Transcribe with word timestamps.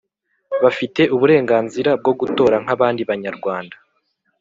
Bafite 0.63 1.01
uburenganzira 1.15 1.91
bwo 2.01 2.13
gutora 2.19 2.55
nkabandi 2.63 3.01
banyarwanda 3.09 3.75